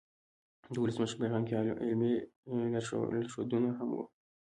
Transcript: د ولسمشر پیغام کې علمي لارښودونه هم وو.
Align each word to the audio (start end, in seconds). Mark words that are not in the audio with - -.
د 0.73 0.75
ولسمشر 0.83 1.15
پیغام 1.21 1.43
کې 1.47 1.53
علمي 1.85 2.13
لارښودونه 3.11 3.69
هم 3.77 3.89
وو. 3.95 4.03